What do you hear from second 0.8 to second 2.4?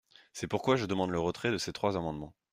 demande le retrait de ces trois amendements.